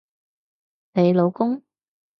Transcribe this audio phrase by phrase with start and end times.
[0.93, 1.61] 你老公？